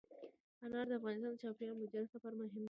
[0.65, 2.59] انار د افغانستان د چاپیریال د مدیریت لپاره مهم دي.